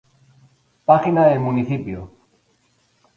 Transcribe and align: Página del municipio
Página 0.83 1.25
del 1.27 1.39
municipio 1.39 2.09